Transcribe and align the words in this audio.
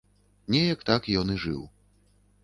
Неяк 0.53 0.79
так 0.89 1.09
ён 1.19 1.27
і 1.33 1.35
жыў. 1.43 1.59